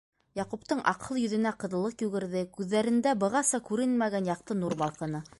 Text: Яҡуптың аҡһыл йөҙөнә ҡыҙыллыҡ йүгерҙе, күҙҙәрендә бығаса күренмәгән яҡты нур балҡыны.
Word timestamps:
Яҡуптың 0.37 0.79
аҡһыл 0.91 1.19
йөҙөнә 1.23 1.51
ҡыҙыллыҡ 1.63 2.01
йүгерҙе, 2.05 2.41
күҙҙәрендә 2.55 3.13
бығаса 3.25 3.59
күренмәгән 3.67 4.31
яҡты 4.31 4.57
нур 4.63 4.77
балҡыны. 4.81 5.23